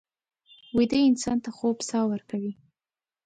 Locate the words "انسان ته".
1.09-1.49